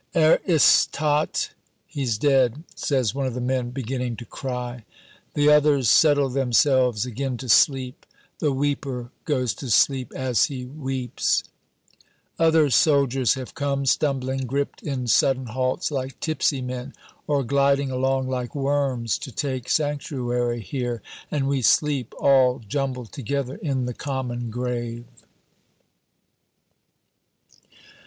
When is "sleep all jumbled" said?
21.61-23.11